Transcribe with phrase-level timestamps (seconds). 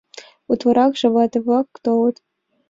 [0.51, 2.15] Утларакше вате-влак толыт.